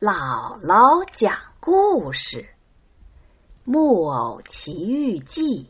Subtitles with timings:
[0.00, 2.38] 姥姥讲故事，
[3.64, 5.64] 《木偶奇遇记》。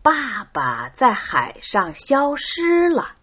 [0.00, 3.16] 爸爸在海上消失了。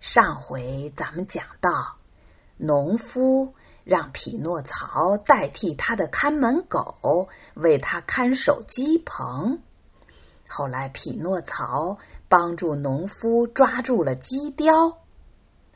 [0.00, 1.96] 上回咱们讲到，
[2.58, 3.54] 农夫
[3.84, 9.62] 让匹诺曹代替他的看门狗，为他看守鸡棚。
[10.46, 11.96] 后来，匹诺曹
[12.28, 14.98] 帮助农夫抓住了鸡雕。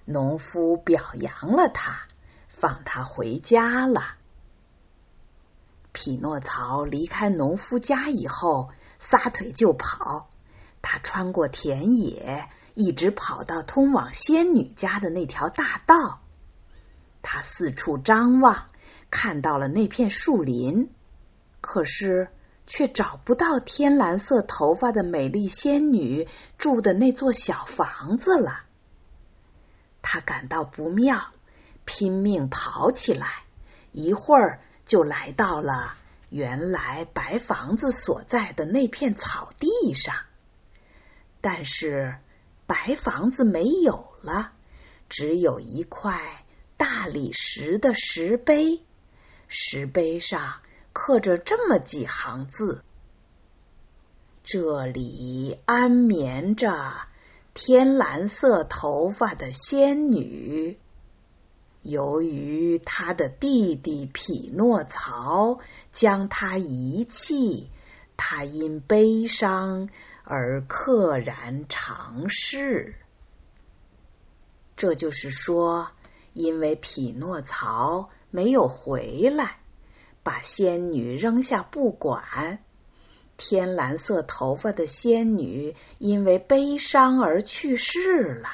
[0.09, 2.03] 农夫表扬了他，
[2.49, 4.15] 放他回家了。
[5.93, 10.29] 匹诺曹离开农夫家以后，撒腿就跑。
[10.81, 16.21] 他穿过田野，一直跑到通往仙女家的那条大道。
[17.23, 18.67] 他四处张望，
[19.11, 20.89] 看到了那片树林，
[21.61, 22.29] 可是
[22.69, 26.29] 却找不到天蓝色头发的美丽仙女
[26.59, 28.66] 住的那座小房子了。
[30.09, 31.33] 他感到不妙，
[31.85, 33.43] 拼命跑起来，
[33.91, 35.97] 一会儿就来到了
[36.31, 40.15] 原来白房子所在的那片草地上。
[41.41, 42.21] 但是
[42.69, 44.53] 白房子没有了，
[45.09, 46.45] 只有一块
[46.77, 48.85] 大理石的石碑，
[49.49, 50.61] 石碑上
[50.93, 52.85] 刻着这么几行字
[54.45, 56.71] ：“这里安眠着。”
[57.59, 60.79] 天蓝色头发的仙女，
[61.81, 65.59] 由于她的弟弟匹诺曹
[65.91, 67.71] 将她遗弃，
[68.19, 69.89] 她因悲伤
[70.23, 72.95] 而溘然长逝。
[74.77, 75.89] 这就是说，
[76.35, 79.61] 因为匹诺曹没有回来，
[80.23, 82.63] 把仙女扔下不管。
[83.37, 88.49] 天蓝色头发的仙女因为悲伤而去世了。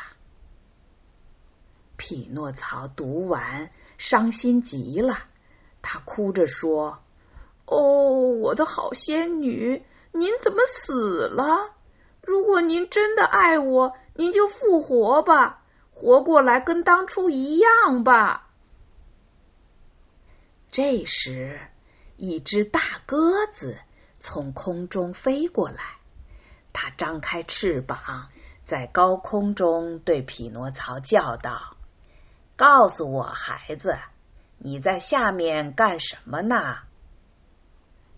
[1.96, 5.18] 匹诺曹读完，伤心极了。
[5.82, 6.98] 他哭着说
[7.66, 8.10] ：“哦，
[8.40, 11.74] 我的好仙女，您怎么死了？
[12.22, 18.50] 如果您真的爱我，您就复活吧，活过来跟当初一样吧。”
[20.72, 21.60] 这时，
[22.16, 23.78] 一只大鸽子。
[24.22, 25.98] 从空中飞过来，
[26.72, 28.28] 他张开翅膀，
[28.64, 31.76] 在高空中对匹诺曹叫道
[32.54, 33.98] ：“告诉我，孩子，
[34.58, 36.78] 你在下面干什么呢？”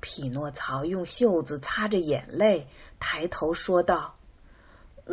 [0.03, 2.69] 匹诺曹用袖子擦着眼泪，
[3.01, 4.15] 抬头说道：“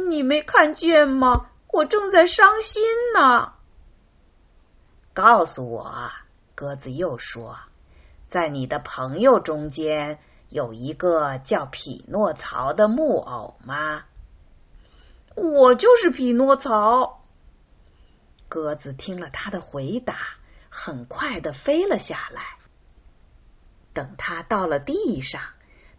[0.09, 1.50] 你没看见吗？
[1.72, 2.84] 我正在伤心
[3.16, 3.53] 呢。”
[5.16, 6.12] 告诉我，
[6.53, 7.59] 鸽子又说
[8.28, 10.19] ：“在你的朋友中间。”
[10.51, 14.03] 有一个叫匹诺曹的木偶吗？
[15.34, 17.23] 我就是匹诺曹。
[18.50, 20.17] 鸽子听了他的回答，
[20.69, 22.57] 很快的飞了下来。
[23.94, 25.41] 等他到了地上，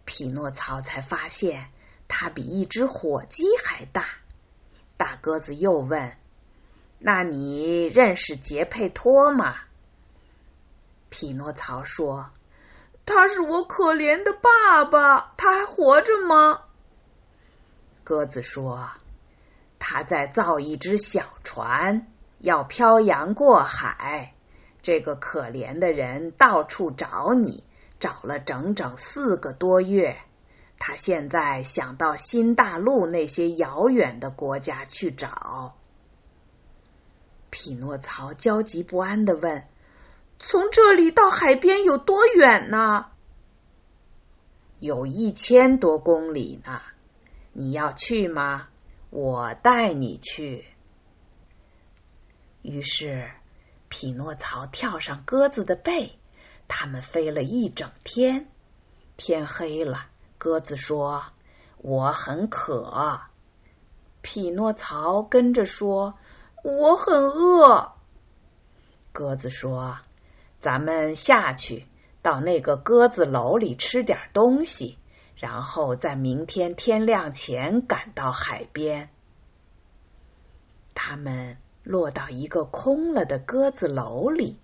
[0.05, 1.71] 匹诺曹才发现
[2.07, 4.05] 他比一只火鸡还大。
[4.97, 6.15] 大鸽子又问
[6.99, 9.55] ：“那你认识杰佩托吗？”
[11.09, 12.29] 匹诺曹说。
[13.05, 16.61] 他是我可怜的爸爸，他还活着吗？
[18.03, 18.91] 鸽子说
[19.79, 22.07] ：“他在造一只小船，
[22.39, 24.33] 要漂洋过海。
[24.81, 27.63] 这个可怜的人到处找你，
[27.99, 30.17] 找了整整四个多月。
[30.79, 35.75] 他现在想到新大陆那些遥远的国家去找。”
[37.49, 39.67] 匹诺曹焦急不安的问。
[40.39, 43.07] 从这里到海边有多远呢？
[44.79, 46.81] 有一千多公里呢。
[47.53, 48.67] 你要去吗？
[49.09, 50.65] 我带你去。
[52.61, 53.29] 于是，
[53.89, 56.17] 匹诺曹跳上鸽子的背，
[56.67, 58.47] 他们飞了一整天。
[59.15, 60.07] 天黑了，
[60.37, 61.25] 鸽子说
[61.77, 63.21] ：“我很渴。”
[64.23, 66.15] 匹诺曹跟着说
[66.63, 67.93] ：“我很饿。”
[69.13, 69.99] 鸽子说。
[70.63, 71.87] 咱们下去，
[72.21, 74.97] 到那个鸽子楼里吃点东西，
[75.35, 79.09] 然后在明天天亮前赶到海边。
[80.95, 84.57] 他们落到一个空了的鸽子楼里，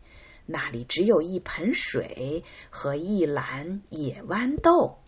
[0.46, 5.00] 那里只有一盆水和一篮野豌豆。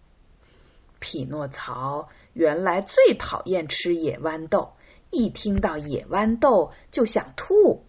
[1.00, 4.74] 匹诺曹原来最讨厌吃野豌豆，
[5.10, 7.86] 一听到野豌豆就想吐。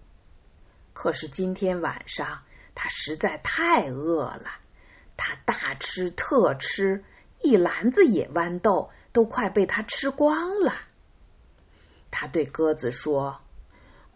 [0.93, 2.43] 可是今天晚上。
[2.74, 4.50] 他实在太饿了，
[5.16, 7.04] 他大吃特吃，
[7.42, 10.74] 一篮子野豌豆都快被他吃光了。
[12.10, 13.40] 他对鸽子说：“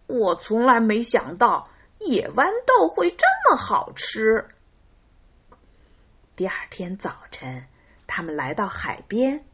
[0.06, 4.49] 我从来没想到野豌豆会这么好吃。
[6.35, 7.67] 第二天早晨，
[8.06, 9.44] 他们来到海边，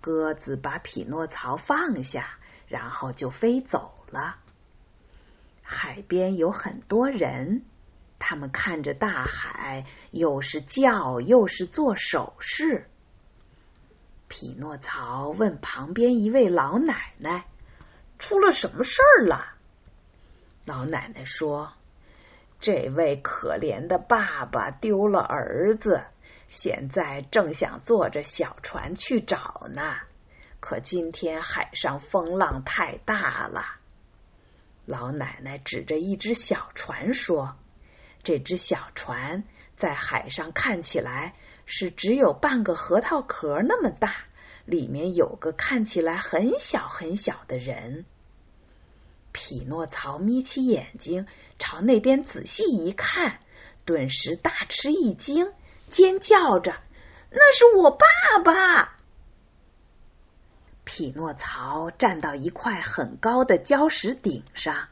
[0.00, 4.36] 鸽子把匹诺曹放下，然后就飞走了。
[5.62, 7.64] 海边有很多人，
[8.18, 12.88] 他们看着大海，又是叫又是做手势。
[14.28, 17.46] 匹诺曹问旁边一位老奶奶
[18.18, 19.54] ：“出了什么事儿了？”
[20.66, 21.72] 老奶奶说
[22.58, 26.04] ：“这位可怜的爸爸丢了儿子，
[26.48, 29.96] 现在正想坐着小船去找呢。
[30.58, 33.76] 可今天海上风浪太大了。”
[34.86, 37.56] 老奶奶指着一只小船说
[38.26, 39.44] ：“这只小船
[39.76, 44.16] 在海上看起来是只有半个核桃壳那么大，
[44.64, 48.04] 里面有个看起来很小很小的人。”
[49.30, 51.28] 匹诺曹眯起眼睛
[51.60, 53.38] 朝那边仔细一看，
[53.84, 55.52] 顿时大吃一惊，
[55.88, 56.74] 尖叫着
[57.30, 58.06] ：“那是我爸
[58.42, 58.96] 爸！”
[60.82, 64.88] 匹诺曹站到一块很高的礁石顶上，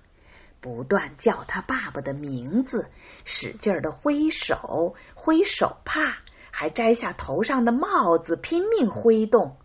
[0.65, 2.89] 不断叫他爸爸的名字，
[3.27, 6.17] 使劲的挥手挥手帕，
[6.51, 9.59] 还摘下头上的帽子，拼命挥动。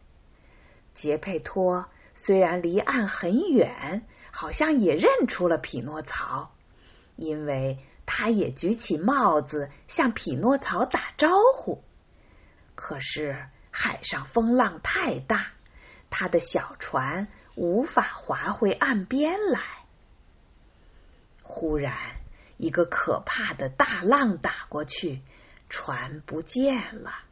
[0.93, 6.51] 杰佩托虽然离岸很远，好像也认出了匹诺曹，
[7.15, 11.81] 因为他也举起帽子向匹诺曹打招呼。
[12.75, 15.47] 可是海上风浪太大。
[16.09, 19.61] 他的小船无法划回岸边来。
[21.51, 21.97] 忽然，
[22.57, 25.23] 一个可怕的大浪打过去，
[25.67, 27.23] 船不见了。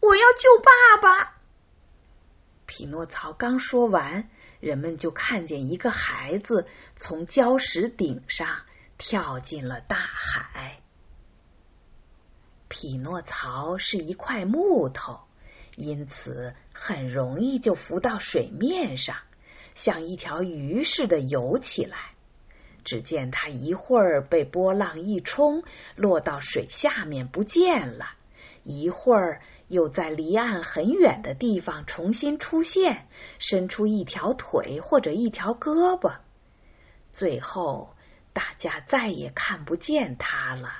[0.00, 1.36] 我要救爸爸！
[2.64, 4.30] 匹诺曹刚说完，
[4.60, 6.66] 人们就看见一个孩子
[6.96, 8.62] 从礁石顶上
[8.96, 10.80] 跳进了大海。
[12.68, 15.20] 匹诺曹是一块木头。
[15.76, 19.18] 因此，很容易就浮到水面上，
[19.74, 22.14] 像一条鱼似的游起来。
[22.84, 25.62] 只见他一会儿被波浪一冲，
[25.96, 28.06] 落到水下面不见了；
[28.64, 33.06] 一会儿又在离岸很远的地方重新出现，
[33.38, 36.16] 伸出一条腿或者一条胳膊。
[37.12, 37.94] 最后，
[38.32, 40.72] 大家再也看不见他了。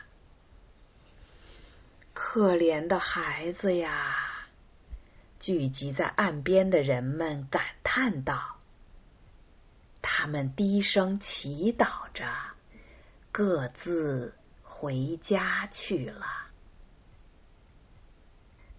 [2.12, 4.24] 可怜的孩子呀！
[5.38, 8.57] 聚集在岸边的人们感叹道
[10.20, 12.26] ：“他们低声祈祷着，
[13.30, 14.34] 各自
[14.64, 16.26] 回家去了。”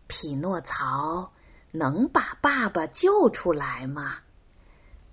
[0.08, 1.32] 匹诺曹
[1.72, 4.18] 能把爸爸救出来吗？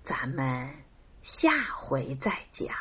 [0.03, 0.75] 咱们
[1.21, 2.75] 下回再讲。